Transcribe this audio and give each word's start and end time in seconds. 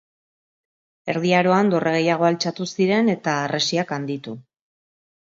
Erdi 1.11 1.33
Aroan 1.39 1.67
dorre 1.73 1.91
gehiago 1.95 2.25
altxatu 2.29 2.67
ziren 2.77 3.11
eta 3.15 3.35
harresiak 3.43 3.93
handitu. 3.99 4.33